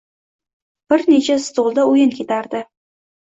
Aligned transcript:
Bir 0.93 1.03
necha 1.11 1.37
stolda 1.47 1.85
o`yin 1.91 2.13
ketardi 2.21 2.63